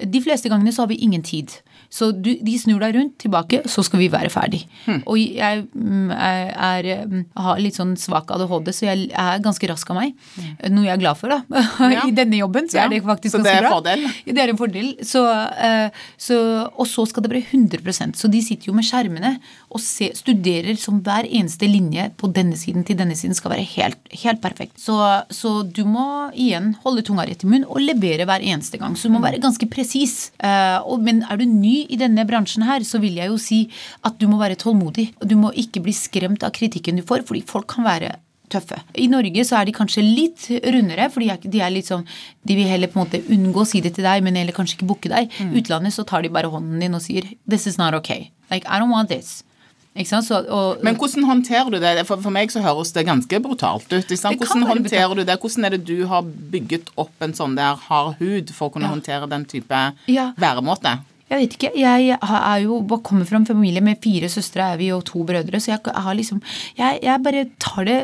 [0.00, 1.58] De fleste gangene så har vi ingen tid.
[1.90, 4.60] Så du, de snur deg rundt, tilbake, så skal vi være ferdig.
[4.84, 5.00] Hmm.
[5.10, 9.70] Og jeg mm, er, er, mm, har litt sånn svak ADHD, så jeg er ganske
[9.72, 10.14] rask av meg.
[10.36, 10.52] Hmm.
[10.76, 11.40] Noe jeg er glad for, da.
[11.90, 12.04] Ja.
[12.06, 13.70] I denne jobben så er det faktisk ganske bra.
[13.72, 14.34] Så det er en fordel?
[14.36, 14.90] Det er en fordel.
[15.06, 16.36] Så, uh, så,
[16.70, 19.32] og så skal det være 100 Så de sitter jo med skjermene
[19.70, 23.66] og se, studerer som hver eneste linje på denne siden til denne siden skal være
[23.72, 24.78] helt, helt perfekt.
[24.78, 24.94] Så,
[25.34, 28.94] så, du må igjen holde tunga rett i munnen og levere hver eneste gang.
[28.94, 29.26] Så du må hmm.
[29.26, 30.30] være ganske presis.
[30.38, 33.60] Uh, men er du ny i denne bransjen her, så vil jeg jo si
[34.06, 35.10] at du må være tålmodig.
[35.24, 38.14] Du må ikke bli skremt av kritikken du får, fordi folk kan være
[38.50, 38.80] tøffe.
[38.98, 42.02] I Norge så er de kanskje litt rundere, fordi de er litt sånn
[42.46, 44.78] De vil heller på en måte unngå å si det til deg, men heller kanskje
[44.78, 45.30] ikke booke deg.
[45.38, 45.54] Mm.
[45.60, 48.30] Utlandet så tar de bare hånden din og sier 'This is not okay'.
[48.50, 49.44] Like, I don't want this.
[49.90, 52.06] Så, og, Men hvordan håndterer du det?
[52.06, 54.06] For, for, meg så høres det ganske brutalt ut.
[54.06, 55.36] Hvordan håndterer du det?
[55.42, 58.86] Hvordan er det du har bygget opp en sånn der hard hud for å kunne
[58.86, 58.94] ja.
[58.94, 60.30] håndtere den type ja.
[60.38, 61.00] væremåte?
[61.30, 61.70] Jeg vet ikke.
[61.78, 65.60] Jeg er jo kommer fra en familie med fire søstre er vi og to brødre,
[65.60, 66.42] så jeg har liksom
[66.76, 67.98] Jeg, jeg bare tar det,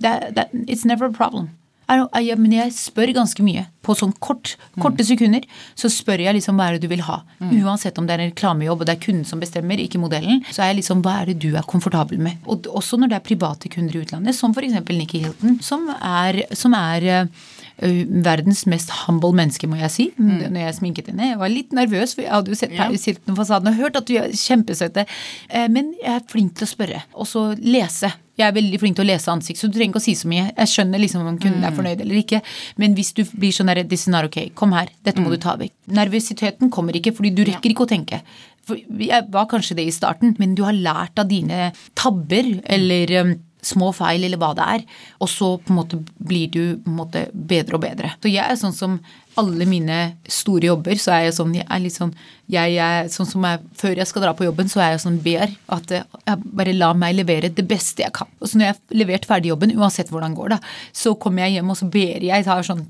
[0.00, 1.50] that, that, It's never a problem.
[1.92, 3.66] Jeg, men jeg spør ganske mye.
[3.84, 7.18] På sånn kort, korte sekunder så spør jeg liksom hva er det du vil ha.
[7.42, 7.50] Mm.
[7.66, 10.62] Uansett om det er en reklamejobb og det er kunden som bestemmer, ikke modellen, så
[10.62, 12.38] er jeg liksom hva er det du er komfortabel med.
[12.46, 14.78] Og også når det er private kunder i utlandet, som f.eks.
[14.92, 17.26] Nikki Hilton, som er, som er
[17.80, 20.48] verdens mest humble menneske, må jeg si, mm.
[20.52, 21.32] når jeg sminket henne.
[21.32, 22.90] Jeg var litt nervøs, for jeg hadde jo sett ja.
[22.92, 25.06] Hilton-fasaden og hørt at du er kjempesøte.
[25.72, 28.12] Men jeg er flink til å spørre, og så lese.
[28.40, 30.28] Jeg er veldig flink til å lese ansikt, så du trenger ikke å si så
[30.30, 30.46] mye.
[30.50, 32.40] Jeg skjønner liksom om kunden er fornøyd eller ikke.
[32.80, 35.74] Men hvis du blir sånn redd, not ok, kom her, dette må du ta vekk.
[35.92, 38.22] Nervøsiteten kommer ikke, fordi du rekker ikke å tenke.
[38.66, 43.16] For jeg var kanskje det i starten, men du har lært av dine tabber eller
[43.20, 44.84] um, små feil eller hva det er,
[45.22, 48.14] og så på en måte blir du måte bedre og bedre.
[48.22, 48.96] Så jeg er sånn som
[49.40, 49.98] alle mine
[50.28, 52.10] store jobber, så er jeg sånn jeg er litt sånn
[52.52, 55.20] jeg er sånn som jeg, Før jeg skal dra på jobben, så er jeg sånn
[55.24, 58.28] ber at jeg bare la meg levere det beste jeg kan.
[58.42, 60.58] Og så når jeg har levert ferdig jobben, uansett hvordan det går, da,
[60.92, 62.44] så kommer jeg hjem og så ber jeg.
[62.44, 62.84] tar sånn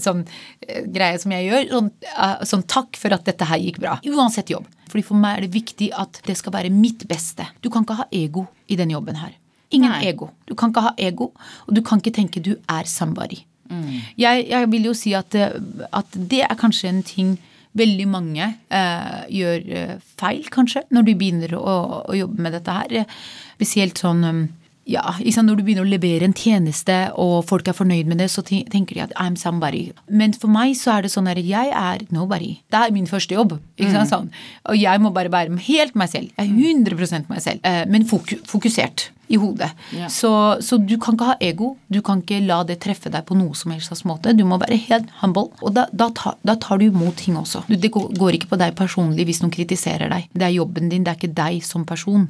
[0.00, 0.24] sånn
[0.64, 1.68] eh, greie som jeg gjør.
[1.72, 3.98] Sånn, eh, sånn, takk for at dette her gikk bra.
[4.08, 4.66] Uansett jobb.
[4.88, 7.46] Fordi For meg er det viktig at det skal være mitt beste.
[7.60, 9.34] Du kan ikke ha ego i den jobben her.
[9.70, 10.04] Ingen Nei.
[10.10, 10.30] ego.
[10.48, 11.32] Du kan ikke ha ego,
[11.66, 13.42] og du kan ikke tenke du er somebody.
[13.70, 14.02] Mm.
[14.20, 15.56] Jeg, jeg vil jo si at, eh,
[15.92, 17.38] at det er kanskje en ting
[17.74, 22.76] veldig mange eh, gjør eh, feil, kanskje, når de begynner å, å jobbe med dette
[22.76, 23.16] her.
[23.56, 24.44] Spesielt sånn um,
[24.86, 28.28] ja, sant, Når du begynner å levere en tjeneste, og folk er fornøyd med det,
[28.32, 29.86] så tenker de at I'm somebody.
[30.08, 32.58] Men for meg så er det sånn at jeg er nobody.
[32.72, 33.58] Det er min første jobb.
[33.78, 34.30] ikke sant, sånn.
[34.68, 36.30] Og jeg må bare være helt meg selv.
[36.36, 37.60] Jeg er 100 meg selv.
[37.64, 39.70] Eh, Men fokusert i hodet.
[39.94, 40.10] Yeah.
[40.12, 41.74] Så, så du kan ikke ha ego.
[41.88, 44.34] Du kan ikke la det treffe deg på noe som helst slags måte.
[44.36, 45.48] Du må være helt humble.
[45.64, 47.64] Og da, da, tar, da tar du imot ting også.
[47.70, 50.28] Du, det går går ikke på deg personlig hvis noen kritiserer deg.
[50.32, 52.28] Det er jobben din, det er ikke deg som person.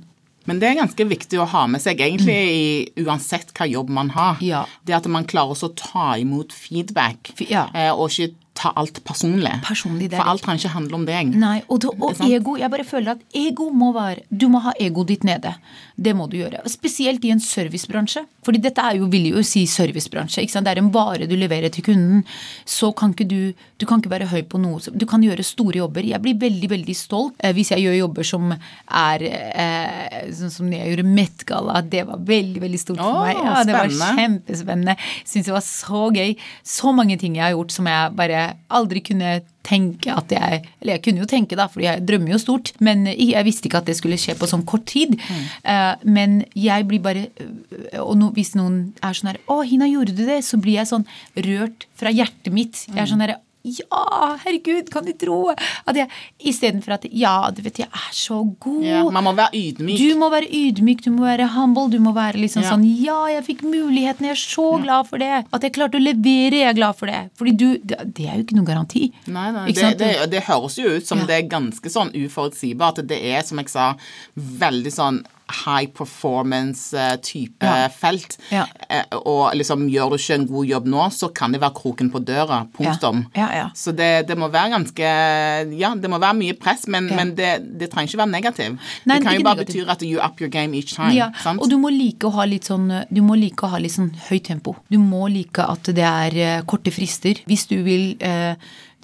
[0.49, 2.65] Men det er ganske viktig å ha med seg, egentlig i,
[3.05, 4.39] uansett hva jobb man har.
[4.41, 4.47] Mm.
[4.47, 4.65] Ja.
[4.85, 7.69] Det at man klarer også å ta imot feedback, ja.
[7.73, 9.51] eh, og ikke ta alt personlig.
[9.67, 11.33] Personlig, er For alt kan ikke handle om deg.
[11.35, 12.55] Nei, og, da, og ego.
[12.61, 15.57] Jeg bare føler at ego må være Du må ha egoet ditt nede.
[15.99, 16.63] Det må du gjøre.
[16.71, 18.25] Spesielt i en servicebransje.
[18.47, 20.45] Fordi dette er jo, vil jo si servicebransje.
[20.55, 22.23] Det er en vare du leverer til kunden.
[22.65, 23.41] Så kan ikke du
[23.75, 24.79] Du kan ikke være høy på noe.
[24.95, 26.07] Du kan gjøre store jobber.
[26.07, 30.71] Jeg blir veldig, veldig stolt eh, hvis jeg gjør jobber som er eh, Sånn som
[30.73, 31.83] jeg gjorde Met-galla.
[31.83, 33.43] Det var veldig, veldig stort for meg.
[33.43, 34.95] Ja, det var kjempespennende.
[35.27, 36.37] Syns det var så gøy.
[36.63, 38.44] Så mange ting jeg har gjort som jeg bare
[38.75, 42.41] aldri kunne tenke at jeg Eller jeg kunne jo tenke, da, fordi jeg drømmer jo
[42.43, 42.73] stort.
[42.85, 45.17] Men jeg visste ikke at det skulle skje på sånn kort tid.
[45.65, 49.89] Eh, men jeg blir bare øh, Og no, hvis noen er sånn her Å, Hina,
[49.91, 50.43] gjorde du det?
[50.45, 51.07] Så blir jeg sånn
[51.49, 52.85] rørt fra hjertet mitt.
[52.91, 56.09] Jeg er sånn herre ja, herregud, kan du tro at jeg
[56.45, 58.83] Istedenfor at Ja, du vet, jeg er så god.
[58.85, 59.97] Ja, man må være ydmyk.
[59.99, 62.75] Du må være ydmyk, du må være humble, du må være liksom Ja.
[62.75, 65.47] sånn Ja, jeg fikk muligheten, jeg er så glad for det.
[65.53, 67.31] At jeg klarte å levere, jeg er glad for det.
[67.41, 69.13] Fordi du Det, det er jo ikke noen garanti.
[69.27, 69.73] Nei, nei.
[69.73, 71.27] Det, det, det høres jo ut som Ja.
[71.27, 73.07] det er ganske sånn uforutsigbart.
[73.07, 73.95] Det er, som jeg sa,
[74.37, 77.89] veldig sånn high performance-type Ja.
[77.89, 78.39] felt.
[78.51, 78.67] Ja.
[78.89, 82.11] Eh, Og liksom gjør du ikke en god jobb nå, så kan det være kroken
[82.11, 82.67] på døra.
[82.73, 83.27] Punktum.
[83.37, 83.69] Ja, ja, ja.
[83.75, 87.79] Så det, det må være ganske Ja, det må være mye press, men, men det,
[87.79, 88.79] det trenger ikke være negativ.
[89.07, 89.85] Nei, det kan jo bare negativ.
[89.87, 91.33] bety at you up your game each time.
[91.59, 94.13] Og du må like å ha litt sånn Du må like å ha litt sånn
[94.31, 94.77] høyt tempo.
[94.91, 97.35] Du må like at det er eh, korte frister.
[97.47, 98.55] Hvis du vil eh,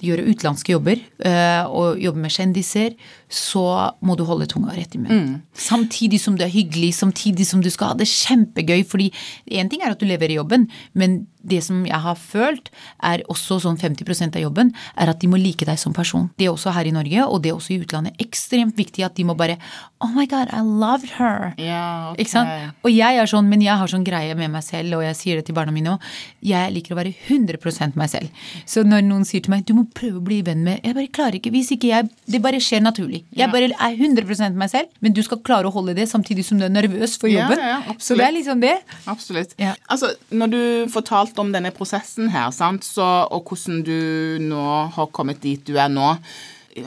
[0.05, 2.95] gjøre utenlandske jobber eh, og jobbe med kjendiser,
[3.31, 3.65] så
[4.03, 5.41] må du holde tunga rett i munnen.
[5.53, 8.83] Samtidig som det er hyggelig, samtidig som du skal ha det kjempegøy.
[8.87, 9.11] fordi
[9.47, 12.69] én ting er at du lever i jobben, men det som jeg har følt,
[13.01, 16.29] er også sånn 50% av jobben, er at de må like deg som person.
[16.37, 18.17] Det er også her i Norge, og det er også i utlandet.
[18.21, 19.57] Ekstremt viktig at de må bare
[20.01, 21.53] Oh my God, I loved her.
[21.57, 22.23] Yeah, okay.
[22.23, 22.75] Ikke sant?
[22.85, 25.39] Og jeg er sånn, men jeg har sånn greie med meg selv, og jeg sier
[25.39, 26.07] det til barna mine òg.
[26.45, 28.45] Jeg liker å være 100% meg selv.
[28.65, 31.07] Så når noen sier til meg du må prøve å bli venn med Jeg bare
[31.13, 31.51] klarer ikke.
[31.51, 33.23] Hvis ikke jeg Det bare skjer naturlig.
[33.35, 33.47] Jeg Ja.
[33.51, 36.65] bare er 100% meg selv, men du skal klare å holde det samtidig som du
[36.65, 37.57] er nervøs for Ja, jobben.
[37.59, 38.01] ja, absolutt.
[38.01, 38.77] Så det er liksom det.
[39.07, 39.53] Absolutt.
[39.59, 39.73] Ja.
[39.89, 45.07] Altså, når du fortalte om denne prosessen her, sant, så, og hvordan du nå har
[45.07, 46.17] kommet dit du er nå,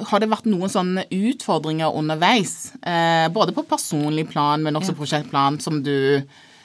[0.09, 2.73] har det vært noen sånne utfordringer underveis?
[2.83, 6.23] Eh, både på personlig plan, men også prosjektplan, som du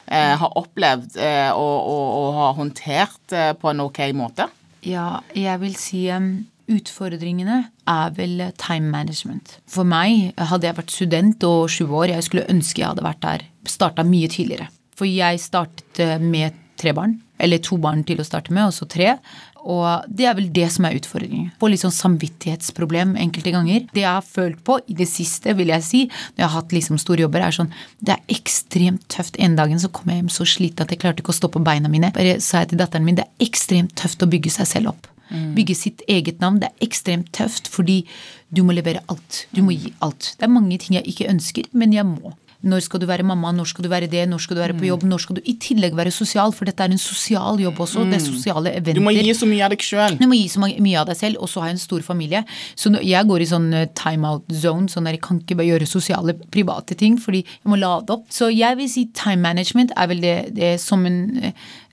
[0.07, 4.47] eh, har opplevd eh, og, og, og har håndtert eh, på en ok måte?
[4.85, 6.31] Ja, jeg vil si um,
[6.69, 9.57] utfordringene er vel eh, time management.
[9.69, 13.23] For meg, hadde jeg vært student og sju år, jeg skulle ønske jeg hadde vært
[13.25, 14.69] der, starta mye tidligere.
[14.99, 18.75] For jeg startet eh, med tre barn, eller to barn til å starte med, og
[18.75, 19.17] så tre.
[19.67, 21.49] Og det er vel det som er utfordringen.
[21.59, 23.85] Få litt sånn samvittighetsproblem enkelte ganger.
[23.91, 26.75] Det jeg har følt på i det siste, vil jeg si, når jeg har hatt
[26.75, 29.39] liksom store jobber, er sånn Det er ekstremt tøft.
[29.39, 31.63] En dagen så kom jeg hjem så sliten at jeg klarte ikke å stå på
[31.65, 32.13] beina mine.
[32.15, 35.09] Bare sa jeg til datteren min det er ekstremt tøft å bygge seg selv opp.
[35.29, 36.59] Bygge sitt eget navn.
[36.61, 38.01] Det er ekstremt tøft fordi
[38.49, 39.45] du må levere alt.
[39.53, 40.33] Du må gi alt.
[40.39, 42.33] Det er mange ting jeg ikke ønsker, men jeg må.
[42.63, 44.87] Når skal du være mamma, når skal du være det, når skal du være på
[44.89, 48.03] jobb, når skal du i tillegg være sosial, for dette er en sosial jobb også.
[48.09, 48.99] Det er sosiale eventer.
[48.99, 50.17] Du må gi så mye av deg sjøl.
[50.19, 52.43] Du må gi så mye av deg selv, og så har jeg en stor familie.
[52.75, 55.89] Så jeg går i sånn timeout time-out zone, sånn der jeg kan ikke bare gjøre
[55.89, 58.27] sosiale, private ting, fordi jeg må lade opp.
[58.33, 61.19] Så jeg vil si time management er vel det, det som en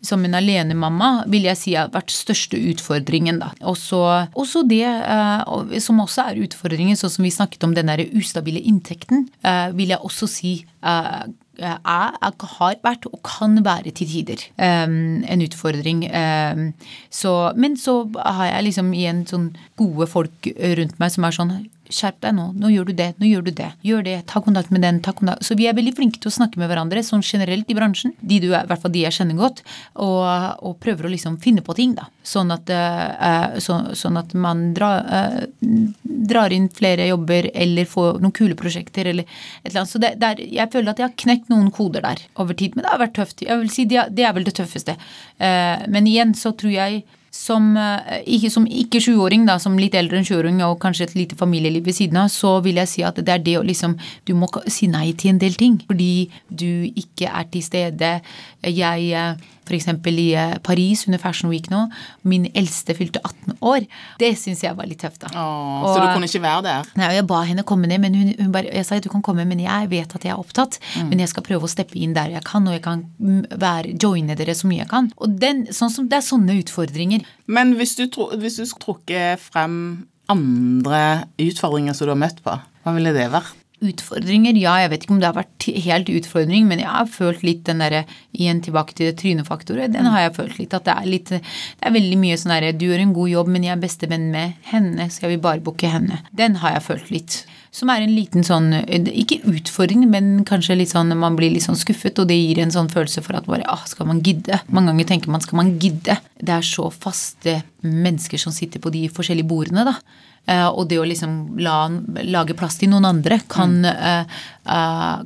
[0.07, 3.41] som en alenemamma vil jeg si har vært største utfordringen.
[3.43, 3.53] da.
[3.67, 4.03] Også,
[4.39, 9.29] også det eh, som også er utfordringen, sånn som vi snakket om den ustabile inntekten,
[9.43, 15.25] eh, vil jeg også si eh, er, har vært og kan være til tider um,
[15.25, 16.03] en utfordring.
[16.13, 16.67] Um,
[17.09, 19.47] så, men så har jeg liksom igjen sånn
[19.81, 21.55] gode folk rundt meg som er sånn
[21.93, 22.47] Skjerp deg nå.
[22.59, 23.09] Nå gjør du det.
[23.21, 23.69] Nå gjør du det.
[23.87, 24.17] Gjør det.
[24.31, 25.01] Ta kontakt med den.
[25.05, 25.45] ta kontakt.
[25.47, 28.15] Så vi er veldig flinke til å snakke med hverandre sånn generelt i bransjen.
[28.21, 29.63] De du I hvert fall de jeg kjenner godt.
[29.95, 30.23] Og,
[30.67, 32.09] og prøver å liksom finne på ting, da.
[32.27, 35.45] Sånn at, uh, så, sånn at man drar, uh,
[36.03, 39.93] drar inn flere jobber eller får noen kule prosjekter eller et eller annet.
[39.93, 42.75] Så det, der, jeg føler at jeg har knekt noen koder der over tid.
[42.75, 43.47] Men det har vært tøft.
[43.47, 44.97] Jeg vil si Det, det er vel det tøffeste.
[45.39, 47.05] Uh, men igjen så tror jeg
[47.37, 51.39] som eh, som ikke 20-åring, da, som litt eldre enn 20-åring og kanskje et lite
[51.39, 54.35] familieliv ved siden av, så vil jeg si at det er det å liksom Du
[54.35, 58.13] må si nei til en del ting fordi du ikke er til stede.
[58.65, 59.89] Jeg eh, f.eks.
[59.91, 61.87] i eh, Paris under Fashion Week nå.
[62.29, 63.87] Min eldste fylte 18 år.
[64.21, 65.33] Det syns jeg var litt tøft, da.
[65.35, 66.91] Åh, og, så du kunne ikke være der?
[67.01, 69.25] Nei, jeg ba henne komme ned, men hun, hun bare, jeg sa at du kan
[69.27, 70.81] komme, men jeg vet at jeg er opptatt.
[70.97, 71.13] Mm.
[71.13, 73.97] Men jeg skal prøve å steppe inn der jeg kan, og jeg kan mm, være,
[74.03, 75.11] joine dere så mye jeg kan.
[75.21, 77.27] Og den, sånn som, Det er sånne utfordringer.
[77.51, 78.07] Men hvis du,
[78.39, 79.77] hvis du trukker frem
[80.31, 82.55] andre utfordringer som du har møtt på,
[82.87, 83.66] hva ville det vært?
[83.85, 84.57] Utfordringer?
[84.57, 87.67] Ja, jeg vet ikke om det har vært helt utfordring, men jeg har følt litt
[87.69, 89.93] den derre igjen tilbake til det trynefaktoret.
[89.93, 90.77] Den har jeg følt litt.
[90.77, 91.43] At det er litt Det
[91.85, 94.57] er veldig mye sånn derre Du gjør en god jobb, men jeg er bestevenn med
[94.71, 95.11] henne.
[95.13, 96.23] Skal vi bare booke henne?
[96.33, 97.39] Den har jeg følt litt.
[97.77, 98.71] Som er en liten sånn
[99.13, 102.73] Ikke utfordring, men kanskje litt sånn man blir litt sånn skuffet, og det gir en
[102.73, 104.63] sånn følelse for at bare ah, skal man gidde?
[104.73, 106.17] Mange ganger tenker man skal man gidde?
[106.41, 109.99] Det er så faste mennesker som sitter på de forskjellige bordene, da.
[110.47, 111.89] Eh, og det å liksom la,
[112.23, 114.37] lage plass til noen andre kan, mm.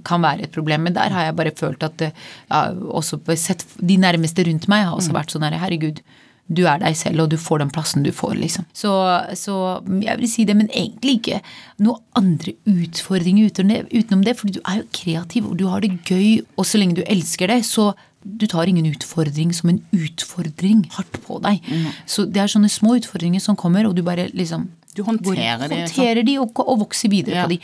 [0.06, 0.86] kan, være et problem.
[0.88, 2.08] Men der har jeg bare følt at
[2.48, 5.18] også sett, De nærmeste rundt meg har også mm.
[5.20, 6.02] vært sånn her Herregud,
[6.50, 8.66] du er deg selv, og du får den plassen du får, liksom.
[8.74, 8.90] Så,
[9.38, 9.54] så,
[10.02, 11.40] jeg vil si det, men egentlig ikke
[11.84, 14.34] noen andre utfordringer utenom det.
[14.38, 17.52] For du er jo kreativ, og du har det gøy, og så lenge du elsker
[17.52, 21.62] det, så du tar ingen utfordring som en utfordring hardt på deg.
[21.70, 21.86] Mm.
[22.10, 24.66] Så det er sånne små utfordringer som kommer, og du bare liksom
[25.00, 25.80] du håndterer de.
[25.80, 27.46] Håndterer de og, og vokser videre ja.
[27.46, 27.58] på de.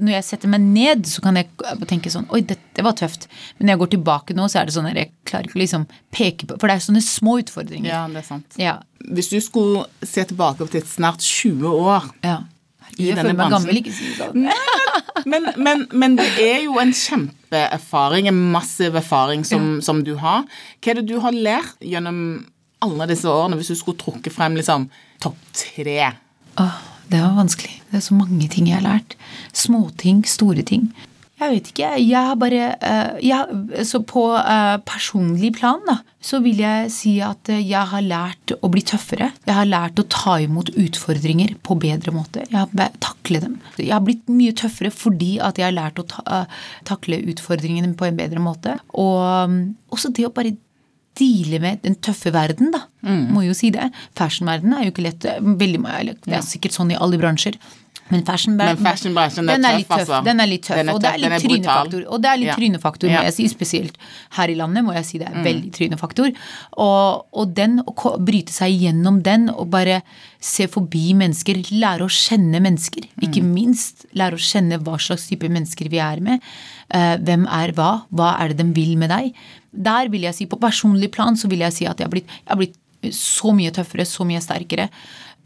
[0.00, 1.48] Når jeg setter meg ned, så kan jeg
[1.88, 3.28] tenke sånn Oi, dette var tøft.
[3.58, 5.62] Men når jeg går tilbake nå, så er det sånn at jeg klarer ikke å
[5.62, 7.90] liksom peke på For det er sånne små utfordringer.
[7.90, 8.60] Ja, det er sant.
[8.60, 8.78] Ja.
[9.08, 12.40] Hvis du skulle se tilbake på til snart 20 år ja.
[12.96, 14.48] i jeg denne bransjen gammel, ikke si sånn.
[15.30, 19.88] men, men, men, det er jo en kjempeerfaring, en massiv erfaring som, ja.
[19.88, 20.46] som du har.
[20.80, 22.22] Hva er det du har lært gjennom
[22.84, 24.88] alle disse årene, hvis du skulle trukket frem liksom
[25.22, 26.12] topp tre?
[26.58, 27.78] Åh, det var vanskelig.
[27.90, 29.14] Det er så mange ting jeg har lært.
[29.56, 30.90] Småting, store ting.
[31.38, 31.88] Jeg vet ikke.
[32.02, 37.12] Jeg har bare uh, jeg, Så på uh, personlig plan, da, så vil jeg si
[37.22, 39.30] at jeg har lært å bli tøffere.
[39.46, 42.42] Jeg har lært å ta imot utfordringer på bedre måte.
[42.50, 43.58] Jeg har takle dem.
[43.78, 46.42] Jeg har blitt mye tøffere fordi at jeg har lært å ta,
[46.88, 48.74] takle utfordringene på en bedre måte.
[48.98, 49.60] Og um,
[49.94, 50.56] også det å bare
[51.18, 52.84] deale med den tøffe verden, da.
[53.06, 53.26] Mm.
[53.34, 53.90] Må jo si det.
[54.18, 55.28] Fashionverdenen er jo ikke lett.
[55.38, 55.82] Veldig,
[56.24, 57.58] det er sikkert sånn i alle bransjer.
[58.08, 60.04] Men fashionbransjen fashion den, er litt tøff.
[60.04, 60.20] Altså.
[60.24, 62.06] Den er litt tøff, er og det er litt trynefaktor.
[62.08, 62.56] Og det er litt ja.
[62.56, 63.48] trynefaktor, må jeg si.
[63.52, 64.00] Spesielt
[64.38, 65.44] her i landet må jeg si det er mm.
[65.46, 66.32] veldig trynefaktor.
[66.84, 70.00] Og, og den, å bryte seg gjennom den og bare
[70.40, 73.08] se forbi mennesker, lære å kjenne mennesker.
[73.10, 73.22] Mm.
[73.28, 76.44] Ikke minst lære å kjenne hva slags type mennesker vi er med.
[76.94, 77.92] Uh, hvem er hva?
[78.08, 79.32] Hva er det de vil med deg?
[79.68, 82.30] Der vil jeg si, på personlig plan så vil jeg si at jeg har blitt,
[82.40, 82.78] jeg har blitt
[83.14, 84.88] så mye tøffere, så mye sterkere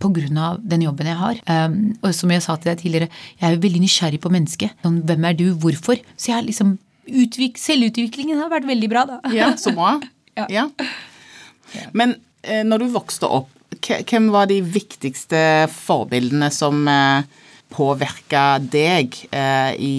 [0.02, 0.48] pga.
[0.58, 1.42] den jobben jeg har.
[1.46, 4.74] Um, og som jeg sa til deg tidligere, jeg er jo veldig nysgjerrig på mennesket.
[4.84, 6.02] Sånn, hvem er du, hvorfor?
[6.16, 6.76] Så jeg liksom
[7.08, 9.20] utvik Selvutviklingen har vært veldig bra, da.
[9.34, 9.96] Ja, så bra.
[10.38, 10.46] ja.
[10.52, 10.68] ja.
[11.96, 13.50] Men eh, når du vokste opp,
[13.82, 17.24] hvem var de viktigste forbildene som eh,
[17.72, 19.96] påvirka deg eh, i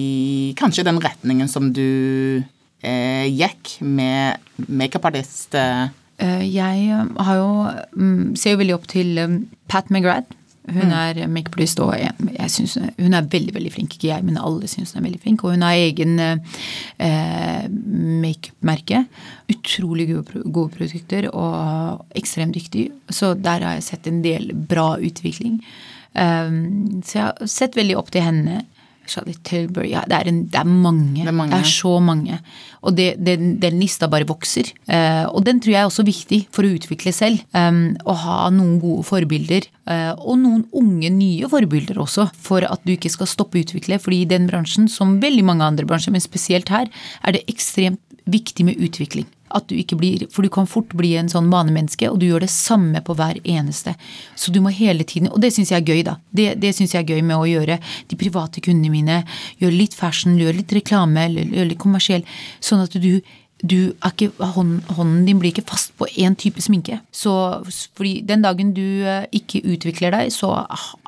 [0.58, 2.40] kanskje den retningen som du
[2.80, 5.56] eh, gikk med makeupartist?
[5.58, 5.90] Eh,
[6.22, 7.50] jeg eh, har jo,
[7.96, 9.38] mm, ser jo veldig opp til um,
[9.70, 10.40] Pat McGrath.
[10.64, 10.92] Hun mm.
[10.96, 13.96] er makeupartist og jeg synes, hun er veldig veldig flink.
[13.98, 15.44] Ikke jeg, men alle syns hun er veldig flink.
[15.44, 17.66] Og hun har egen eh,
[18.24, 19.02] makeupmerke.
[19.52, 22.88] Utrolig gode, gode, produkter og ekstremt dyktig.
[23.12, 25.60] Så der har jeg sett en del bra utvikling.
[26.14, 28.62] Um, så jeg har sett veldig opp til henne.
[29.10, 31.20] Charlotte Tilbury ja, det, er en, det, er mange.
[31.20, 31.52] det, er mange.
[31.54, 32.38] Det er så mange.
[32.84, 34.70] Og det, den, den lista bare vokser.
[34.88, 37.44] Uh, og den tror jeg er også viktig for å utvikle selv.
[37.56, 39.68] Um, å ha noen gode forbilder.
[39.88, 44.00] Uh, og noen unge, nye forbilder også, for at du ikke skal stoppe å utvikle.
[44.02, 46.90] fordi i den bransjen, som veldig mange andre bransjer, men spesielt her,
[47.22, 49.28] er det ekstremt viktig med utvikling.
[49.54, 52.44] At du ikke blir, For du kan fort bli en sånn vanemenneske, og du gjør
[52.44, 53.94] det samme på hver eneste.
[54.34, 56.18] Så du må hele tiden Og det syns jeg er gøy, da.
[56.34, 57.78] Det, det syns jeg er gøy med å gjøre
[58.10, 59.22] de private kundene mine.
[59.62, 62.26] Gjøre litt fashion, gjøre litt reklame, gjøre litt kommersiell.
[62.64, 63.22] Sånn at du
[63.62, 66.98] du er ikke, hånden din blir ikke fast på én type sminke.
[67.14, 67.32] Så
[67.96, 70.50] fordi den dagen du eh, ikke utvikler deg, så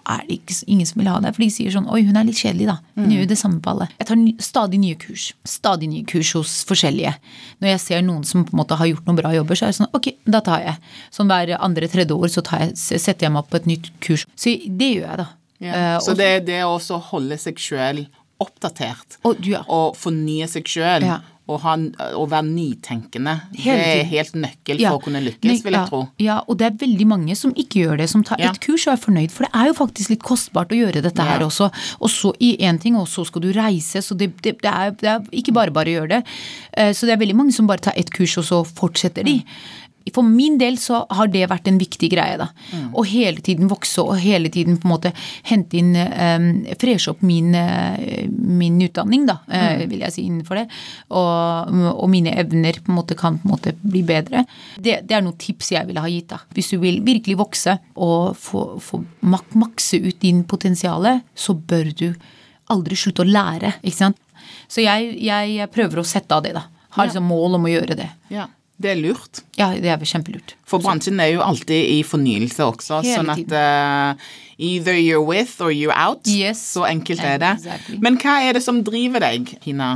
[0.06, 1.34] er det ikke, ingen som vil ha deg.
[1.36, 2.78] For de sier sånn Oi, hun er litt kjedelig, da.
[2.96, 3.12] Hun mm.
[3.12, 3.90] gjør jo det samme på alle.
[3.98, 5.28] Jeg tar stadig nye kurs.
[5.48, 7.12] Stadig nye kurs hos forskjellige.
[7.60, 9.74] Når jeg ser noen som på en måte har gjort noen bra jobber, så er
[9.74, 10.92] det sånn ok, da tar jeg.
[11.18, 14.28] Sånn hver andre-tredje år så jeg, setter jeg meg opp på et nytt kurs.
[14.38, 15.30] Så det gjør jeg, da.
[15.66, 15.72] Ja.
[15.76, 18.04] Uh, så det, er det å holde seg sjøl
[18.36, 19.62] oppdatert og, ja.
[19.72, 21.06] og fornye seg sjøl.
[21.08, 21.76] Ja å, ha,
[22.18, 23.34] å, være nytenkende.
[23.54, 24.90] Det er helt nøkkel ja.
[24.90, 26.00] for å kunne lykkes, vil jeg tro.
[26.22, 28.50] Ja, og det er veldig mange som ikke gjør det, som tar ja.
[28.50, 29.34] et kurs og er fornøyd.
[29.34, 31.36] For det er jo faktisk litt kostbart å gjøre dette ja.
[31.36, 31.70] her også.
[32.00, 34.02] Og så i én ting, og så skal du reise.
[34.02, 36.36] Så det, det, det, er, det, er, ikke bare bare å gjøre det.
[36.74, 39.38] Eh, så det er veldig mange som bare tar ett kurs, og så fortsetter de.
[40.14, 42.36] For min del så har det vært en viktig greie.
[42.38, 42.48] da.
[42.70, 42.90] Mm.
[42.94, 45.12] Å hele tiden vokse og hele tiden på en måte
[45.48, 46.46] hente inn um,
[46.78, 47.96] Freshe opp min, uh,
[48.30, 50.66] min utdanning, da, uh, vil jeg si innenfor det.
[51.10, 54.44] Og, og, mine evner på en måte kan på en måte bli bedre.
[54.76, 56.30] Det, det, er noen tips jeg ville ha gitt.
[56.30, 56.40] da.
[56.54, 61.90] Hvis du vil virkelig vokse og få, få mak makse ut din potensiale, så bør
[61.96, 62.08] du
[62.72, 63.76] aldri slutte å lære.
[63.82, 64.22] ikke sant?
[64.70, 66.66] Så jeg, jeg prøver å sette av det, da.
[66.96, 68.08] Har liksom mål om å gjøre det.
[68.32, 68.46] Ja.
[68.76, 69.40] Det er lurt.
[69.56, 70.52] Ja, det er kjempelurt.
[70.68, 74.26] For bransjen er jo alltid i fornyelse også, Hele sånn at uh,
[74.60, 76.28] either you're with or you're out.
[76.28, 76.60] Yes.
[76.74, 77.54] Så enkelt er det.
[77.62, 77.96] Exactly.
[78.04, 79.94] Men hva er det som driver deg, Hina?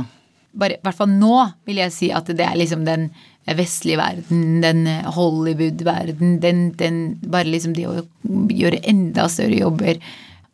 [0.51, 1.35] Bare, I hvert fall nå
[1.69, 3.11] vil jeg si at det er liksom den
[3.57, 4.83] vestlige verden, den
[5.15, 8.01] Hollywood-verden, den, den, Bare liksom det å
[8.49, 10.01] gjøre enda større jobber.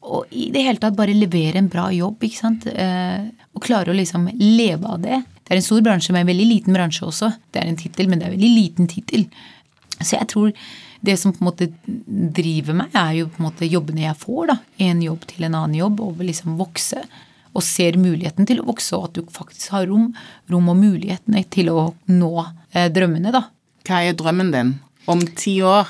[0.08, 2.68] Og i det hele tatt bare levere en bra jobb, ikke sant.
[2.68, 5.24] Uh, og klare å liksom leve av det.
[5.48, 7.32] Det er en stor bransje, men en veldig liten bransje også.
[7.56, 9.24] Det er en tittel, men det er en veldig liten tittel.
[10.02, 10.52] Så jeg tror
[11.08, 11.70] det som på en måte
[12.36, 14.42] driver meg, er jo på en måte jobbene jeg får.
[14.52, 14.58] da.
[14.90, 17.04] En jobb til en annen jobb, og liksom vokse.
[17.56, 20.10] Og ser muligheten til å vokse, og at du faktisk har rom,
[20.52, 22.34] rom og mulighetene til å nå
[22.74, 23.48] eh, drømmene, da.
[23.88, 24.76] Hva er drømmen din
[25.08, 25.88] om ti år?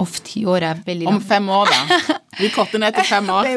[0.00, 1.20] Om ti år er veldig langt.
[1.20, 2.18] Om fem år, da.
[2.40, 3.48] Vi korter ned til fem år.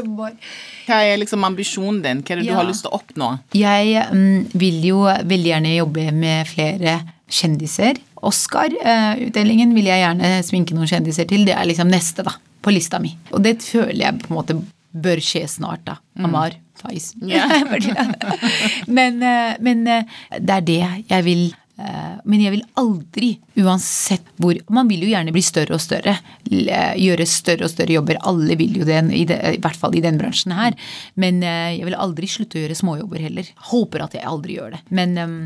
[0.84, 2.24] Hva er liksom ambisjonen din?
[2.24, 2.56] Hva er det ja.
[2.56, 3.30] du har lyst til å oppnå?
[3.56, 6.98] Jeg um, vil jo veldig gjerne jobbe med flere
[7.34, 8.02] kjendiser.
[8.24, 11.48] Oscar-utdelingen vil jeg gjerne sminke noen kjendiser til.
[11.48, 13.16] Det er liksom neste da, på lista mi.
[13.32, 14.60] Og det føler jeg på en måte
[14.94, 15.86] bør skje snart.
[15.88, 15.98] da.
[16.20, 16.30] Mm.
[16.30, 16.60] Amar.
[16.84, 17.14] Faiz.
[17.24, 17.64] Yeah.
[18.98, 24.28] men, uh, men uh, det er det jeg vil Eh, men jeg vil aldri, uansett
[24.38, 26.14] hvor Man vil jo gjerne bli større og større.
[26.46, 28.20] Gjøre større og større jobber.
[28.30, 30.78] Alle vil jo det, i, det, i hvert fall i den bransjen her.
[31.20, 33.50] Men eh, jeg vil aldri slutte å gjøre småjobber heller.
[33.72, 34.84] Håper at jeg aldri gjør det.
[34.94, 35.38] Men um,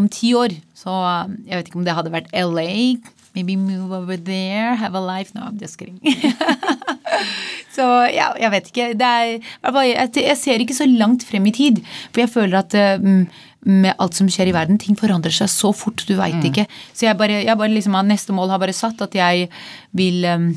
[0.00, 0.92] om ti år, så
[1.46, 2.96] Jeg vet ikke om det hadde vært LA.
[3.34, 5.34] Maybe move over there, have a life.
[5.34, 6.00] No, I'm just kidding.
[7.76, 8.88] så ja, jeg vet ikke.
[8.96, 9.36] Er,
[9.86, 11.78] jeg, ser ikke så langt frem i tid.
[12.10, 13.28] For jeg føler at um,
[13.60, 14.78] med alt som skjer i verden.
[14.80, 16.46] Ting forandrer seg så fort, du veit mm.
[16.50, 16.66] ikke.
[16.94, 19.50] Så jeg bare, jeg bare liksom, neste mål har bare satt at jeg
[19.96, 20.50] vil um,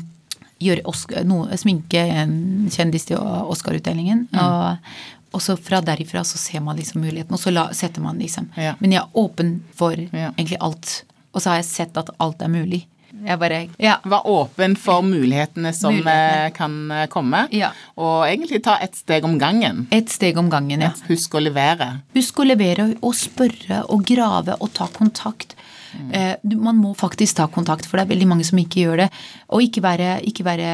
[0.64, 2.36] gjøre Oscar, noe, sminke en
[2.72, 4.24] kjendis til Oscar-utdelingen.
[4.32, 4.40] Mm.
[4.40, 4.94] Og,
[5.34, 8.48] og, så fra derifra så ser man liksom muligheten, og så la, setter man liksom.
[8.56, 8.76] Ja.
[8.80, 10.32] Men jeg er åpen for ja.
[10.36, 11.02] egentlig alt.
[11.34, 12.84] Og så har jeg sett at alt er mulig.
[13.24, 13.96] Jeg bare ja.
[14.04, 16.46] Var åpen for mulighetene som mulighetene.
[16.46, 17.44] Eh, kan eh, komme.
[17.54, 17.72] Ja.
[18.00, 19.86] Og egentlig ta ett steg om gangen.
[19.94, 20.92] Et steg om gangen, ja.
[21.08, 21.90] Husk å levere.
[22.16, 25.56] Husk å levere og spørre og grave og ta kontakt.
[25.94, 26.10] Mm.
[26.12, 29.10] Eh, man må faktisk ta kontakt, for det er veldig mange som ikke gjør det.
[29.54, 30.70] Og ikke være, ikke være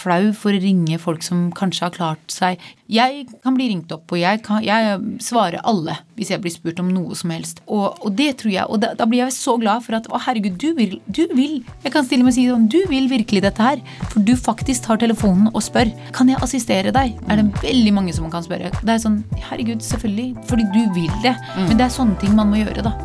[0.00, 2.60] flau for å ringe folk som kanskje har klart seg.
[2.90, 6.80] Jeg kan bli ringt opp, og jeg, kan, jeg svarer alle hvis jeg blir spurt
[6.82, 7.62] om noe som helst.
[7.70, 10.20] Og, og det tror jeg, og da, da, blir jeg så glad for at å
[10.20, 11.60] herregud, du vil, du vil.
[11.84, 13.84] Jeg kan stille meg og si sånn, du vil virkelig dette her.
[14.10, 15.92] For du faktisk tar telefonen og spør.
[16.16, 17.16] Kan jeg assistere deg?
[17.28, 18.72] Er det veldig mange som kan spørre.
[18.80, 20.30] Det er sånn, herregud, selvfølgelig.
[20.50, 21.36] Fordi du vil det.
[21.56, 21.68] Mm.
[21.68, 22.96] Men det er sånne ting man må gjøre, da.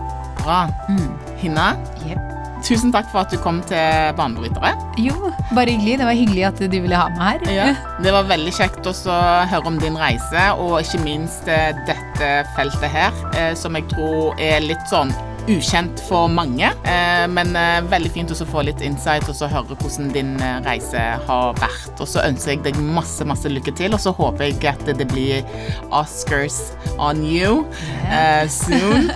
[0.41, 0.65] Bra.
[0.89, 1.11] Mm.
[1.41, 1.73] Hinna?
[2.05, 2.44] Yep.
[2.65, 4.71] Tusen takk for at du kom til Banebrytere.
[4.97, 5.13] Jo,
[5.53, 5.99] bare hyggelig.
[6.01, 7.53] Det var hyggelig at du ville ha meg her.
[7.53, 7.67] Ja,
[8.01, 8.95] det var veldig kjekt å
[9.51, 14.33] høre om din reise, og ikke minst eh, dette feltet her, eh, som jeg tror
[14.41, 15.13] er litt sånn
[15.45, 16.71] ukjent for mange.
[16.89, 17.53] Eh, men
[17.91, 20.33] veldig fint å få litt insight og så høre hvordan din
[20.65, 21.93] reise har vært.
[21.99, 25.05] Og så ønsker jeg deg masse, masse lykke til, og så håper jeg at det
[25.13, 25.45] blir
[25.93, 27.61] Oscars on you
[28.09, 28.49] yeah.
[28.49, 29.11] soon.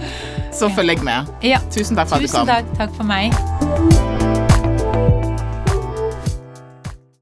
[0.58, 1.32] så jeg med.
[1.42, 1.58] Ja.
[1.70, 2.46] Tusen takk for at du kom.
[2.46, 2.78] Tusen takk.
[2.78, 4.23] Takk for meg.